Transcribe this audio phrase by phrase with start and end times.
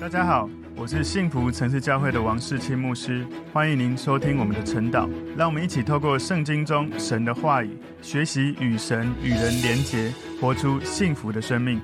[0.00, 5.06] 大家好，我是幸福城市教会的王世清牧师，欢迎您收听我们的晨祷。
[5.36, 10.10] 让我们一起透过圣经中神的话语，学习与神与人连结，
[10.40, 11.78] 活出幸福的生命。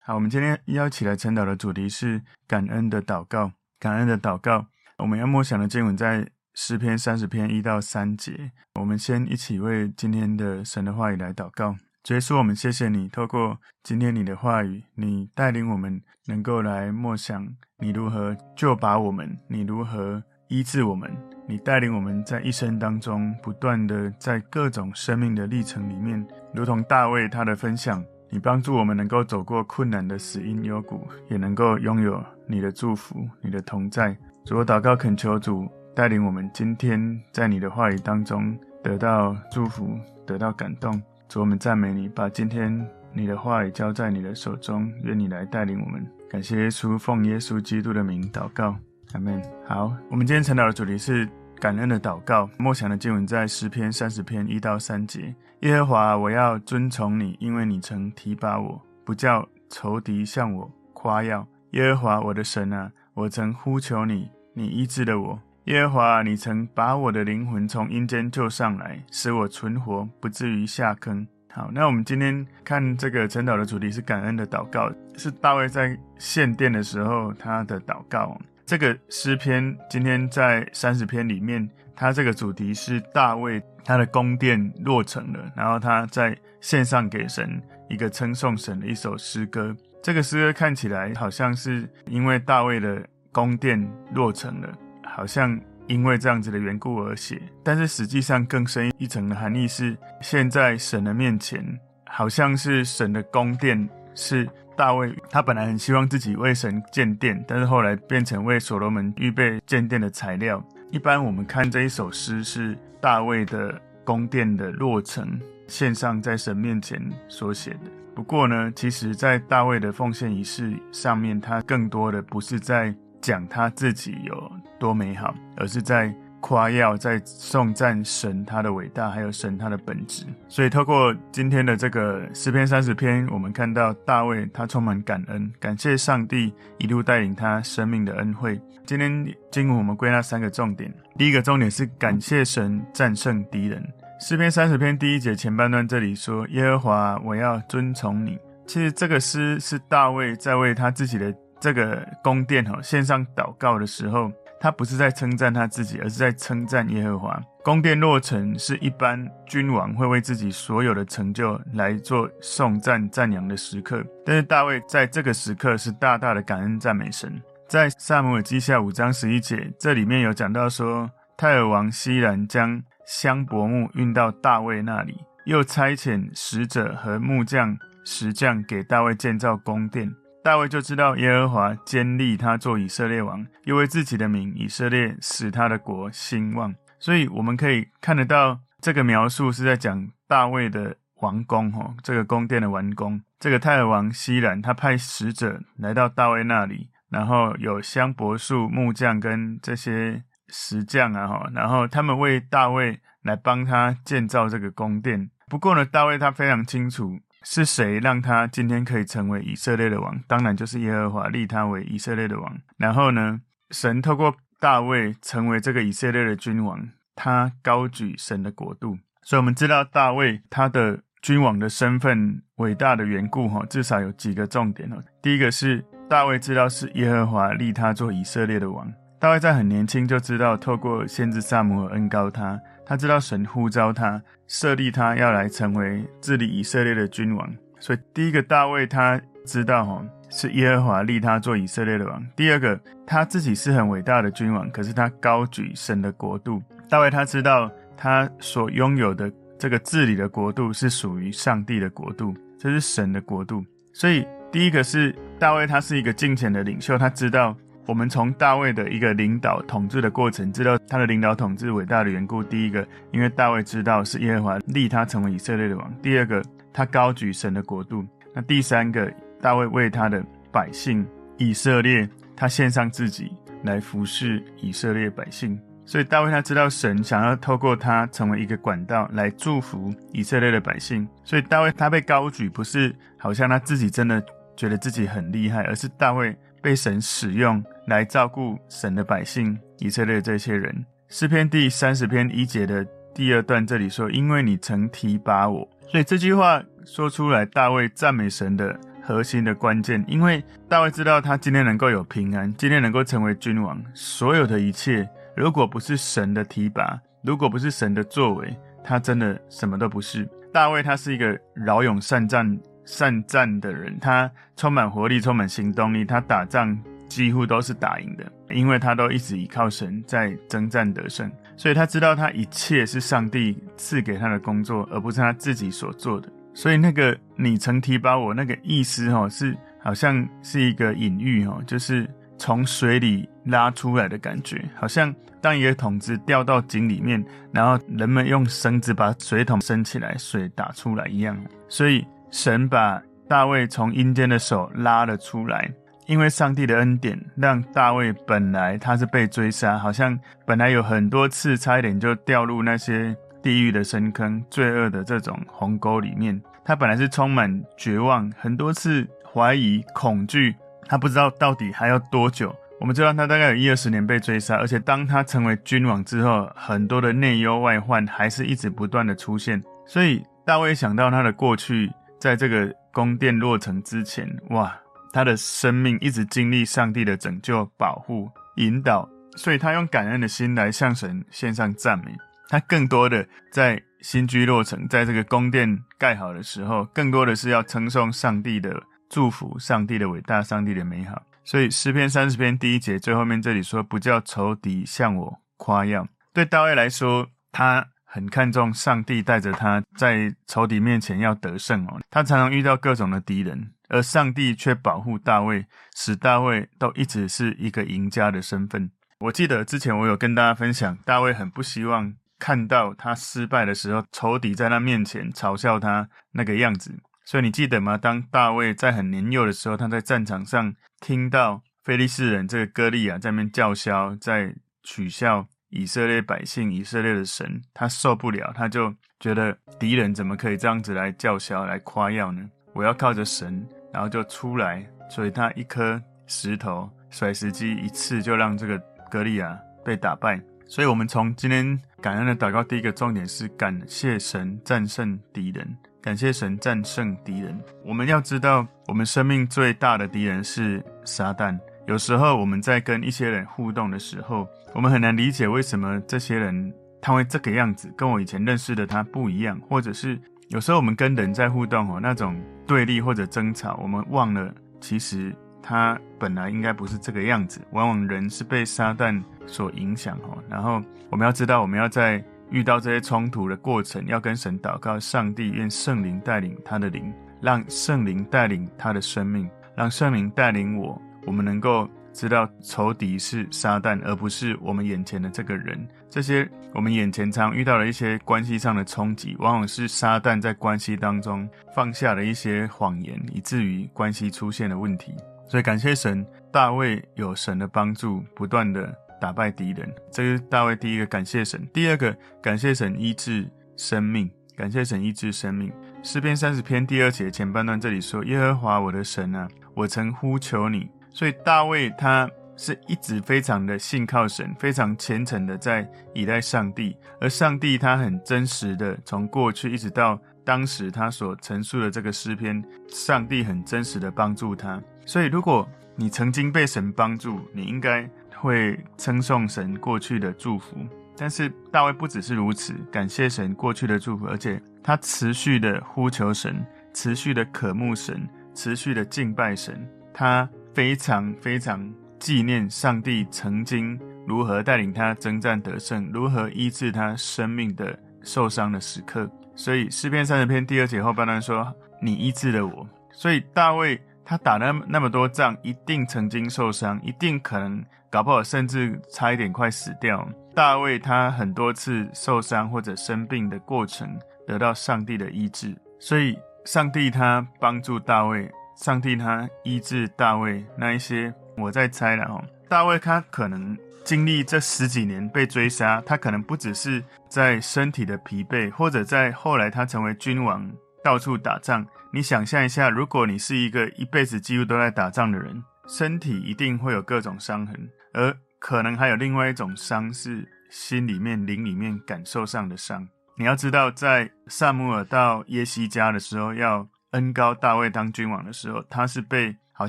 [0.00, 3.52] 好，我们今天要起来晨祷的主题是感恩的祷告。
[3.78, 8.52] 感恩的祷告，我们要默想的经文在诗篇三十篇一到三节。
[8.80, 11.76] 我们先一起为今天的神的话语来祷告。
[12.10, 17.48] 耶稣，我们谢谢你，透过今天你的话语，你带领我们能够来默想
[17.78, 21.10] 你如何救拔我们，你如何医治我们，
[21.48, 26.22] 你带领我们在一生当中不断的在各种生命的历程里面，
[26.52, 34.14] 如同大卫他的分享，你帮助我们能够走过困难的死荫幽谷，也能够拥有你的祝福、你的同在。
[34.44, 41.02] 主，我祷告恳求主带领我们今天在你的话语当中得到祝福，得到感动。
[41.28, 46.06] 主，我们赞美你，把今天你的话语交在你的手中，愿你来带领我们。
[46.28, 48.76] 感谢耶稣，奉耶稣基督的名祷告，
[49.12, 49.42] 阿门。
[49.66, 51.28] 好，我们今天晨祷的主题是
[51.60, 52.48] 感恩的祷告。
[52.58, 55.34] 默想的经文在诗篇三十篇一到三节。
[55.60, 61.46] 耶和华，我要遵从你，因为你曾提拔我，不叫仇敌向我夸耀。
[61.70, 65.40] 耶和华我的神啊，我曾呼求你，你医治了我。
[65.64, 71.26] 耶和华，你曾把我的灵魂从阴间救上来，使我存活，不至于下坑。
[71.50, 78.38] 好，那我们今天看这个晨祷的主题是感恩的祷告，是大卫在献殿的时候他的祷告。
[78.66, 89.74] 这个诗篇今天在三十篇里面，他这个主题是大卫他的宫殿落成了，然后他在献上给神一个称颂神的一首诗歌。
[90.02, 94.68] 这个诗歌看起来好像是因为大卫的宫殿落成了。
[95.14, 101.64] 好像因为这样子的缘故而写，但是实际上更深一层的含义是，现在神的面前，
[102.06, 110.60] 好像是神的宫殿，是大卫他本来很希望自己为神建殿，但是后来变成为所罗门预备建殿的材料。
[110.90, 115.38] 一般我们看这一首诗是大卫的宫殿的落成，
[115.68, 117.90] 献上在神面前所写的。
[118.16, 124.52] 不过呢，其实在大卫的奉献仪式上面，他更多的不是在讲他自己有
[124.84, 130.26] 多美好，而是在夸耀、在颂赞神他的伟大，还有神他的本质。
[130.46, 138.60] 所以，透过今天的这个诗篇三十篇，我们看到大卫他充满感恩，感谢上帝一路带领他生命的恩惠。
[138.84, 143.82] 今天经文我们归纳三个重点，第一个重点是感谢神战胜敌人。
[144.20, 151.34] 诗篇三十篇第一节前半段这里说：“耶和华，我要遵从你。”其实这个诗是大卫在为他自己的。
[151.60, 154.30] 这个宫殿哈，献上祷告的时候，
[154.64, 157.38] 他不是在称赞他自己，而是在称赞耶和华。
[157.62, 167.30] 宫殿落成是一般君王会为自己所有的成就来做颂赞赞扬的时刻，但是大卫在这个时刻是大大的感恩赞美神。
[167.68, 175.14] 在撒母耳记下五章十一节，这里面有讲到说，泰尔王希兰将香柏木运到大卫那里，
[175.44, 177.76] 又差遣使者和木匠、
[178.06, 180.10] 石匠给大卫建造宫殿。
[180.44, 186.74] 大卫就知道耶和华坚立他做以色列王，又为自己的名以色列使他的国兴旺。
[186.98, 193.22] 所以我们可以看得到，这个描述是在讲大卫的王宫，哈，这个宫殿的完工。
[193.40, 205.30] 这个泰尔王希兰他派使者来到大卫那里，然后有香柏树木匠跟这些石匠啊，哈，然后他们为大卫来帮他建造这个宫殿。
[205.48, 207.18] 不过呢，大卫他非常清楚。
[207.44, 210.18] 是谁让他今天可以成为以色列的王？
[210.26, 212.58] 当然就是耶和华立他为以色列的王。
[212.78, 213.40] 然后呢，
[213.70, 218.96] 神透过大卫成为这个以色列的君王，他高举神的国度。
[219.22, 224.96] 所以，我们知道大卫他的君王的身份伟大的缘故，哈，至少有几个重点哦。
[225.20, 228.90] 第一个是大卫知道是耶和华立他做以色列的王。
[229.20, 232.58] 大卫在很年轻就知道，透过先知撒母耳恩膏他。
[232.86, 242.24] 他知道神呼召他，设立他要来成为治理以色列的君王，所以第一个大卫他知道哈是耶和华立他做以色列的王。
[242.36, 246.62] 第二个他自己是很伟大的君王，可是他高举神的国度。
[246.88, 253.64] 大卫他知道他所拥有的这个治理的国度是属于上帝的国度，这是神的国度。
[253.92, 257.56] 所以第一个是大卫他是一个敬虔的领袖，他知道。
[257.86, 262.42] 我们从大卫的一个领导统治的过程，知道他的领导统治伟大的缘故。
[262.42, 266.42] 第一个，因为大卫知道是耶和华立他成为以色列的王；第二个，
[266.72, 268.02] 他高举神的国度；
[268.32, 273.30] 那第三个，大卫为他的百姓以色列，他献上自己
[273.62, 275.58] 来服侍以色列百姓。
[275.84, 281.06] 所以大卫他知道神想要透过他成为一个管道来祝福以色列的百姓。
[281.22, 284.24] 所以大卫他被高举，不是好像他自己真的
[284.56, 286.34] 觉得自己很厉害，而是大卫。
[286.62, 290.84] 被神使用来照顾神的百姓以色列这些人。
[291.08, 300.04] 诗篇第三十篇一节的第二段这里说：“因为你曾提拔我。”所以这句话说出来，大卫赞美神的核心的关键。
[300.08, 310.28] 因为大卫知道他今天能够有平安，今天能够成为君王，所有的一切，如果不是神的提拔，如果不是神的作为，他真的什么都不是。
[310.52, 316.76] 大卫他是一个骁勇善战、善战的人，他充满活力，充满行动力，他打仗
[317.14, 321.30] 几乎都是打赢的，因为他都一直依靠神在征战得胜。
[321.56, 326.28] 所以他知道他一切是上帝赐给他的工作，而不是他自己所做的。
[326.54, 332.04] 所以那个你曾提拔我那个意思哈，是好像是一个隐喻哈，就是
[332.36, 341.40] 从水里拉出来的感觉，好像当一个桶子掉到井里面，然后人们用绳子把水桶升起来，水打出来一样。
[341.68, 345.72] 所以神把大卫从阴间的手拉了出来。
[346.06, 356.40] 因为上帝的恩典，让大卫本来他是被追杀，好像本来有很多次差一点就掉入那些地狱的深坑、罪恶的这种鸿沟里面。
[356.64, 360.54] 他本来是充满绝望，很多次怀疑、恐惧，
[360.86, 362.54] 他不知道到底还要多久。
[362.80, 369.62] 我们知道他大概有一二十年被追杀，而且当他成为君王之后，很多的内忧外患还是一直不断的出现。
[369.86, 374.74] 所以大卫想到他的过去，在这个宫殿落成之前，哇！
[375.14, 382.12] 他的生命一直经历上帝的拯救、保护、引导，所以他用感恩的心来向神献上赞美。
[382.48, 391.22] 他更多的在新居落成，在这个宫殿盖好的时候，更多的是要称颂上帝的祝福、上帝的伟大、上帝的美好。
[391.44, 402.00] 所以诗篇三十篇第一节最后面这里说：“不叫仇敌向我夸耀。”对大卫来说，他很看重上帝带着他在仇敌面前要得胜哦。
[402.10, 403.70] 他常常遇到各种的敌人。
[403.88, 408.90] 而上帝却保护大卫，使大卫都一直是一个赢家的身份。
[409.20, 416.94] 我记得之前我有跟大家分享，大卫很不希望看到他失败的时候，仇敌在他面前嘲笑他那个样子。
[417.24, 417.96] 所以你记得吗？
[417.96, 432.42] 当大卫在很年幼的时候，他在战场上听到非利士人这个歌利亚在那边叫嚣，在取笑以色列百姓、以色列的神，他受不了，他就觉得敌人怎么可以这样子来叫嚣、来夸耀呢？
[432.74, 438.76] 我要靠着神，然后就出来，所以他一颗石头甩石机一次就让这个
[439.08, 440.40] 歌利亚被打败。
[440.66, 447.56] 所以，我们从今天感恩的祷告，第一个重点是感谢神战胜敌人，感谢神战胜敌人。
[447.84, 451.56] 我们要知道，我们生命最大的敌人是撒旦。
[451.86, 460.18] 有时候我们在跟一些人互动的时候，我们很难理解为什么这些人他会这个样子，跟我以前认识的他不一样，或者是。
[460.48, 467.60] 有时候我们跟人在互动哦，那种对立或者争吵，我们忘了其实他本来应该不是这个样子。
[467.72, 470.38] 往往人是被撒旦所影响哦。
[470.48, 481.88] 然后我们要知道，我们要在遇到这些冲突的过程，要跟神祷告，上帝愿圣灵带领他的灵，让圣灵带领他的生命，让圣灵带领我，我们能够。
[482.14, 485.86] 知道仇敌是撒旦，而不是我们眼前的这个人。
[486.08, 495.12] 这些我们眼前常遇到的一些关系上的冲击，往往是撒旦在关系当中放下了一些谎言，以至于关系出现了问题。
[495.48, 499.92] 所以感谢神，大卫有神的帮助，不断的打败敌人。
[500.12, 501.68] 这是大卫第一个感谢神。
[501.72, 505.72] 第二个感谢神医治生命，感谢神医治生命。
[506.04, 524.82] 诗篇三十篇第二节前半段这里说：“耶和华我的神啊，我曾呼求你。”所以大卫他是一直非常的信靠神，非常虔诚的在倚赖上帝，而上帝他很真实的从过去一直到当时他所陈述的这个诗篇，上帝很真实的帮助他。
[525.06, 530.76] 所以如果你曾经被神帮助，你应该会称颂神过去的祝福。
[531.16, 540.48] 但是大卫不只是如此，感谢神过去的祝福，而且他持续的呼求神，持续的渴慕神，持续的敬拜神，他。
[540.74, 549.30] 非常非常纪念上帝曾经如何带领他征战得胜，如何医治他生命的受伤的时刻。
[549.54, 560.28] 所以诗篇三十篇第二节后半段说：“你医治了我。”所以大卫他打了那么多仗，一定曾经受伤，一定可能搞不好甚至差一点快死掉。
[560.54, 565.76] 大卫他很多次受伤或者生病的过程，得到上帝的医治。
[566.00, 568.50] 所以上帝他帮助大卫。
[568.76, 572.44] 上帝他医治大卫那一些，我在猜了哦。
[572.68, 580.70] 大卫他可能经历这十几年被追杀，他可能不只是在身体的疲惫，或者在后来他成为君王，
[581.02, 581.86] 到处打仗。
[582.12, 593.08] 你想象一下，如果你是一个一辈子几乎都在打仗的人，身体一定会有各种伤痕，而可能还有另外一种伤是心里面、灵里面感受上的伤。
[593.36, 599.88] 你要知道，在撒母耳到耶西家的时候，要恩高大卫当君王的时候，他是被好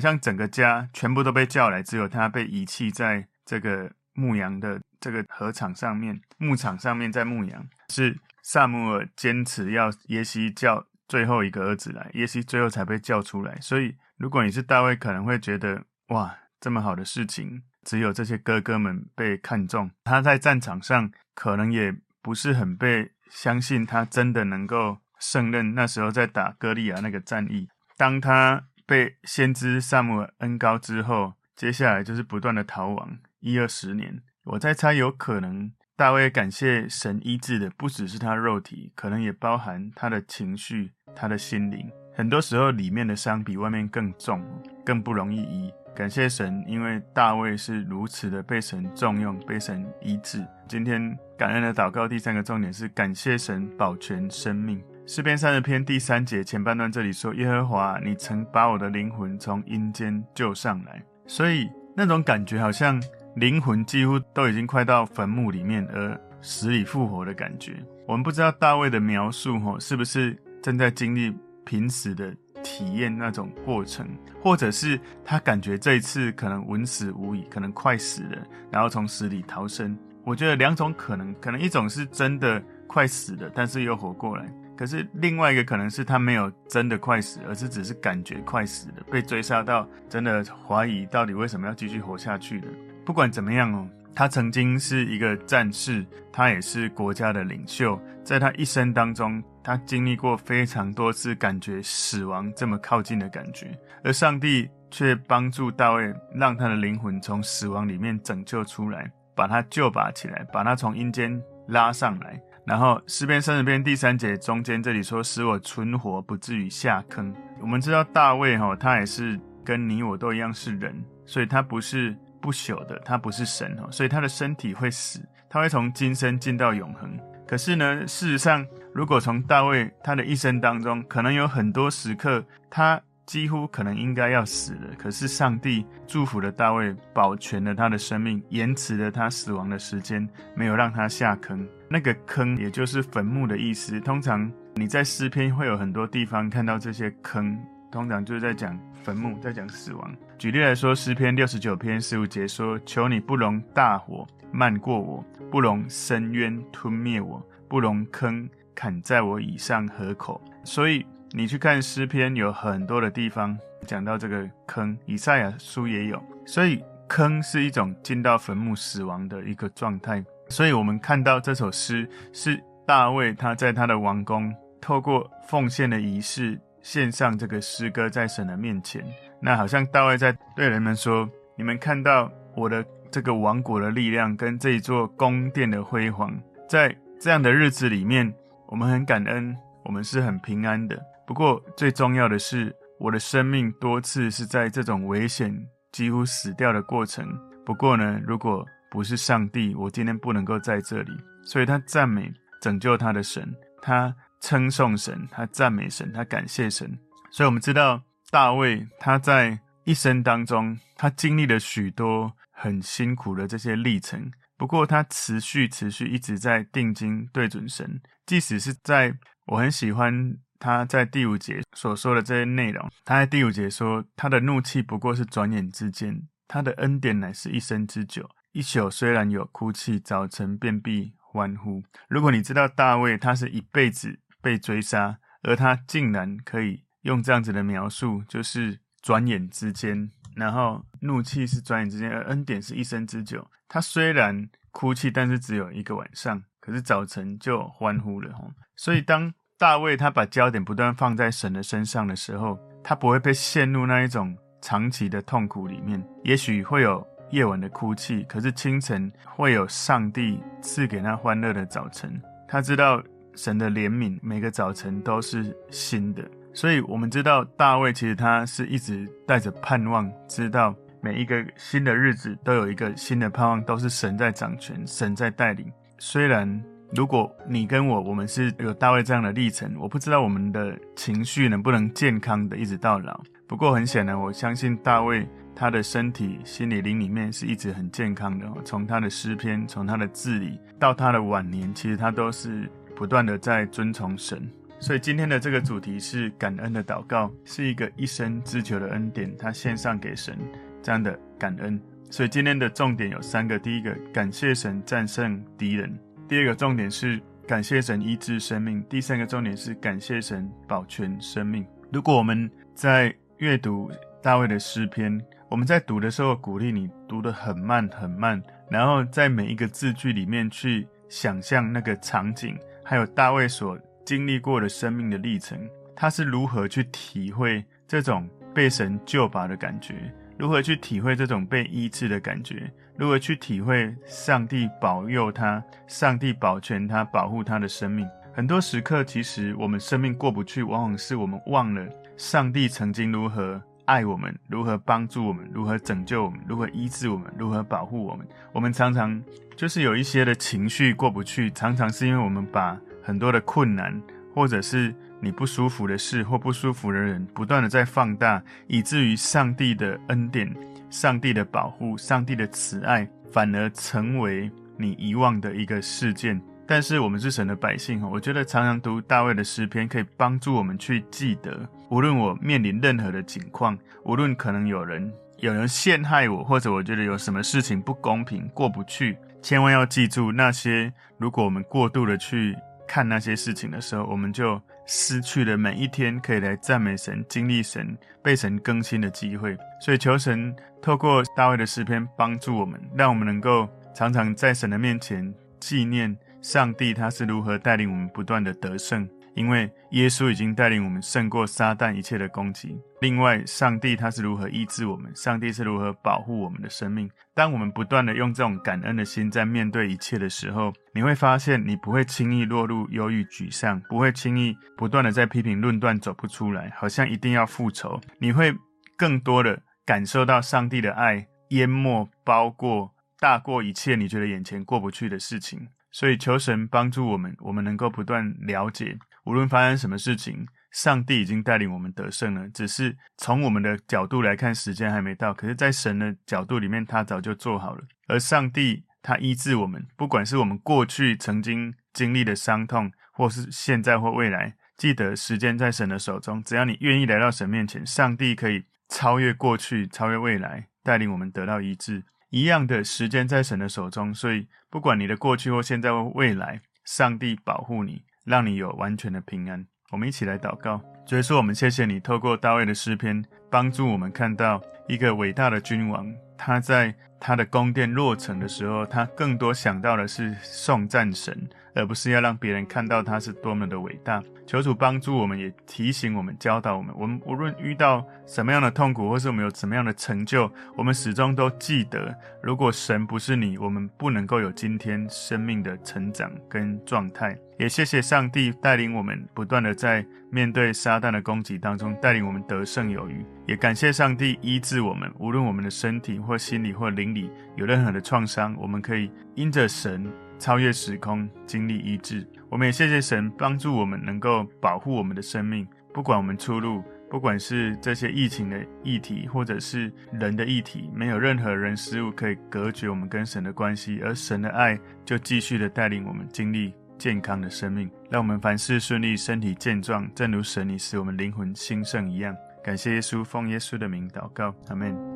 [0.00, 7.68] 像整个家全部都被叫来，只有他被遗弃在这个牧羊的这个禾场上面、牧场上面在牧羊。
[7.90, 13.56] 是撒母耳坚持要耶西叫最后一个儿子来，耶西最后才被叫出来。
[13.60, 17.62] 所以，如果你是大卫，可能会觉得哇，这么好的事情。
[17.84, 25.74] 只有这些哥哥们被看中，他在战场上可能也不是很被相信，他真的能够胜任。
[25.74, 34.22] 那时候在打歌利亚那个战役，当他被先知撒母耳恩膏之后，接下来就是不断的逃亡一二十年。
[34.44, 41.90] 我在猜，有可能大卫感谢神医治的不只是他肉体，可能也包含他的情绪、他的心灵。
[42.14, 44.42] 很多时候里面的伤比外面更重，
[44.84, 45.72] 更不容易医。
[45.94, 50.46] 感谢神，因为大卫是如此的被神重用，被神医治。
[50.68, 54.82] 今天感恩的祷告第三个重点是感谢神保全生命。
[55.08, 63.00] 诗篇三十篇第三节前半段这里说：“耶和华，你曾把我的灵魂从阴间救上来。”所以那种感觉好像
[63.36, 67.76] 灵魂几乎都已经快到坟墓里面而死里复活的感觉。
[68.04, 71.32] 我们不知道大卫的描述吼是不是正在经历
[71.64, 72.34] 濒死的。
[72.64, 74.04] 体验那种过程，
[74.42, 79.96] 或者是他感觉这一次可能稳死无疑，可能快死了，然后从死里逃生。
[80.24, 84.46] 我觉得两种可能，可能一种是真的快死了，但是又活过来；
[84.76, 92.68] 可是另外一个可能是他没有真的快死，而是只是感觉快死了，被追杀到真的怀疑到底为什么要继续活下去的。
[93.04, 93.88] 不管怎么样哦。
[94.18, 96.02] 他曾经是一个战士，
[96.32, 98.00] 他也是国家的领袖。
[98.24, 112.40] 在他一生当中，他经历过非常多次感觉死亡这么靠近的感觉，而上帝却帮助大卫，让他的灵魂从死亡里面拯救出来，把他救拔起来，把他从阴间拉上来。
[112.66, 120.94] 然后诗篇三十篇第三节中间这里说：“使我存活，不至于下坑。”我们知道大卫哈，他也是跟你我都一样是人，
[121.24, 122.14] 所以他不是。
[122.38, 127.18] 不朽的，他不是神哦，所以他的身体会死，他会从今生进到永恒。
[127.44, 141.66] 可是呢，事实上，如果从大卫他的一生当中，可能有很多时刻，他几乎可能应该要死了，可是上帝祝福了大卫，保全了他的生命，延迟了他死亡的时间，没有让他下坑。
[141.88, 144.00] 那个坑，也就是坟墓的意思。
[144.00, 147.58] 通常你在诗篇会有很多地方看到这些坑。
[147.88, 150.14] 通常就是在讲坟墓，在讲死亡。
[150.36, 164.98] 举例来说，诗篇六十九篇十五节说：“求你不容大火漫过我，不容深渊吞灭我，不容坑砍在我以上河口。”所以你去看诗篇，有很多的地方讲到这个坑。
[165.06, 170.22] 以赛亚书也有，所以坑是一种进到坟墓死亡的一个状态。
[170.48, 176.60] 所以我们看到这首诗是大卫他在他的王宫透过奉献的仪式。
[176.82, 179.04] 献上这个诗歌在神的面前，
[179.42, 188.32] 那好像大卫在对人们说：“你们看到我的这个王国的力量跟这一座宫殿的辉煌，在这样的日子里面，
[188.68, 190.96] 我们很感恩，我们是很平安的。
[191.26, 195.52] 不过最重要的是，我的生命多次是在这种危险、
[195.90, 197.26] 几乎死掉的过程。
[197.64, 201.12] 不过呢，如果不是上帝，我今天不能够在这里。
[201.44, 206.96] 所以他赞美拯救他的神，他。”称颂神，他赞美神，他感谢神。
[207.32, 208.00] 所以，我们知道
[208.30, 214.30] 大卫他在一生当中，他经历了许多很辛苦的这些历程。
[214.56, 218.00] 不过，他持续、持续一直在定睛对准神。
[218.26, 219.16] 即使是在
[219.46, 222.88] 我很喜欢他在第五节所说的这些内容。
[223.04, 228.28] 他在第五节说：“他的怒气不过是转眼之间，他的恩典乃是一生之久。
[228.56, 234.18] 一宿虽然有哭泣，早晨便必欢呼。”如果你知道大卫，他是一辈子。
[234.42, 243.44] 被追杀，而他竟然可以用这样子的描述，就是转眼之间，然后怒气是转眼之间，而恩典是一生之久。
[243.66, 248.32] 他虽然哭泣，但是只有一个晚上，可是早晨就欢呼了。
[248.76, 256.00] 所以当大卫他把焦点不断放在神的身上的时候，他不会被陷入那一种长期的痛苦里面。
[256.22, 262.20] 也许会有夜晚的哭泣，可是清晨会有上帝赐给他欢乐的早晨。
[262.46, 263.02] 他知道。
[263.38, 275.70] 神的怜悯，每个早晨都是新的，所以我们知道大卫其实他是一直带着盼望，知道每一个新的日子都有一个新的盼望，都是神在掌权，神在带领。
[275.98, 276.64] 虽然
[276.94, 283.20] 如果你跟我，我们是有大卫这样的历程，我不知道我们的情绪能不能健康的一直到老。
[283.46, 288.46] 不过很显然，我相信大卫他的身体、心理、灵里面是一直很健康的。
[288.62, 294.46] 从他的诗篇，从他的字里到他的晚年，其实他都是不断的在遵从神。
[294.78, 300.38] 所以今天的这个主题是感恩的祷告，是一个一生之求的恩典，他献上给神
[300.82, 301.80] 这样的感恩。
[302.10, 305.90] 所以今天的重点有三个：第一个，感谢神战胜敌人；
[306.28, 311.64] 第二个重点是感谢神医治生命；第三个重点是感谢神保全生命。
[311.90, 313.90] 如果我们在阅读
[314.22, 315.18] 大卫的诗篇，
[315.48, 325.58] 我们在读的时候鼓励你读得很慢很慢，然后在每一个字句里面去想象那个场景，还有大卫所经历过的生命的历程，
[325.94, 329.94] 他是如何去体会这种被神救拔的感觉？
[330.36, 332.68] 如何去体会这种被医治的感觉？
[332.96, 338.08] 如何去体会上帝保佑他、上帝保全他、保护他的生命？
[338.34, 341.86] 很多时刻，其实我们生命过不去，往往是我们忘了
[342.16, 348.26] 上帝曾经如何爱我们、如何帮助我们、如何拯救我们、如何医治我们、如何保护我们。
[348.52, 349.20] 我们常常
[349.56, 354.00] 就是有一些的情绪过不去，常常是因为我们把很多的困难，
[354.34, 360.54] 或者是你不舒服的事或不舒服的人，不断的在放大，以至于上帝的恩典、
[360.90, 366.40] 上帝的保护、上帝的慈爱，反而成为你遗忘的一个事件。
[366.66, 382.56] 但是我们是神的百姓，我觉得常常读大卫的诗篇，可以帮助我们去记得，无论我面临任何的境况，无论可能有人有人陷害我，或者我觉得有什么事情不公平过不去，千万要记住那些，如果我们过度的去
[382.86, 384.60] 看那些事情的时候，我们就。
[384.88, 396.16] 失去了每一天可以来赞美神、经历神、被神更新的机会，所以求神透过大卫的诗篇帮助我们，让我们能够常常在神的面前纪念
[396.46, 399.08] 上帝，他是如何带领我们不断的得胜。
[399.34, 402.80] 因为耶稣已经带领我们胜过撒旦一切的攻击。
[403.00, 405.12] 另外，上帝他是如何医治我们？
[405.14, 407.10] 上帝是如何保护我们的生命？
[407.34, 418.00] 当我们不断的用这种感恩的心在面对一切的时候，你会发现你不会轻易落入忧郁沮丧，不会轻易不断的在批评论断走不出来，好像一定要复仇。
[418.20, 418.54] 你会
[418.96, 425.66] 更多的感受到上帝的爱淹没、包过、大过一切你觉得眼前过不去的事情。
[425.96, 428.98] 所以求神帮助我们，我们能够不断了解。
[429.24, 432.46] 无论发生什么事情，上帝已经带领我们得胜了。
[432.50, 435.32] 只是从我们的角度来看，时间还没到。
[435.32, 437.82] 可是，在神的角度里面，他早就做好了。
[438.08, 446.42] 而上帝他医治我们，不管是我们过去曾经经历的伤痛，或是现在或未来，记得时间在神的手中。
[446.42, 452.04] 只要你愿意来到神面前，上帝可以超越过去，超越未来，带领我们得到医治。
[452.36, 458.02] 一样的时间在神的手中，所以不管你的过去或现在或未来，上帝保护你。
[458.24, 459.64] 让你有完全的平安。
[459.92, 466.12] 我们一起来祷告，主耶稣，我们谢谢你透过大卫的诗篇，帮助我们看到一个伟大的君王。
[466.36, 474.22] 他在他的宫殿落成的时候，他更多想到的是颂赞神，而不是要让别人看到他是多么的伟大。
[474.46, 476.94] 求主帮助我们，也提醒我们、教导我们。
[476.96, 487.36] 我们无论遇到什么样的痛苦，或是我们有什么样的成就，我们始终都记得，如果神不是你，我们不能够有今天生命的成长跟状态。
[487.58, 493.26] 也谢谢上帝带领我们，不断的在面对撒旦的攻击当中，带领我们得胜有余。
[493.46, 500.06] 也感谢上帝医治我们，无论我们的身体或心理或灵里有任何的创伤，我们可以因着神
[500.38, 502.26] 超越时空，经历医治。
[502.48, 522.34] 我们也谢谢神帮助我们能够保护我们的生命，不管我们出入，不管是这些疫情的议题，或者是人的议题，没有任何人事物可以隔绝我们跟神的关系，而神的爱就继续的带领我们经历健康的生命，让我们凡事顺利，身体健壮，正如神已使我们灵魂兴盛一样。
[522.62, 525.15] 感谢耶稣，奉耶稣的名祷告，阿门。